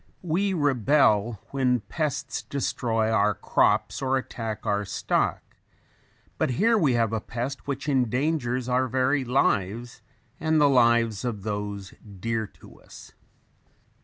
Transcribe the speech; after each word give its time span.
We 0.23 0.55
rebel 0.55 1.39
when 1.51 1.81
pests 1.81 2.41
destroy 2.41 3.11
our 3.11 3.35
crops 3.35 4.01
or 4.01 4.17
attack 4.17 4.65
our 4.65 4.83
stock, 4.83 5.43
but 6.39 6.49
here 6.49 6.75
we 6.75 6.93
have 6.93 7.13
a 7.13 7.21
pest 7.21 7.67
which 7.67 7.87
endangers 7.87 8.67
our 8.67 8.87
very 8.87 9.23
lives, 9.23 10.01
and 10.39 10.59
the 10.59 10.67
lives 10.69 11.23
of 11.23 11.43
those 11.43 11.93
dear 12.19 12.47
to 12.47 12.81
us. 12.81 13.11